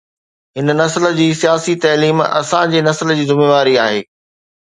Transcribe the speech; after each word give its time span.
هن 0.57 0.67
نسل 0.81 1.15
جي 1.17 1.27
سياسي 1.41 1.75
تعليم 1.83 2.21
اسان 2.21 2.71
جي 2.71 2.81
نسل 2.89 3.15
جي 3.15 3.25
ذميواري 3.33 3.79
آهي. 3.85 4.03